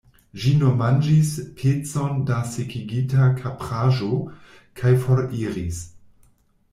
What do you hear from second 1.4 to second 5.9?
pecon da sekigita kapraĵo, kaj foriris.